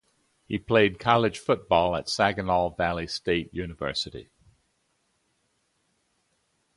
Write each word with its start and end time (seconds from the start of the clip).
He 0.47 0.57
played 0.57 0.97
college 0.97 1.37
football 1.37 1.95
at 1.95 2.09
Saginaw 2.09 2.73
Valley 2.73 3.05
State 3.05 3.53
University. 3.53 4.31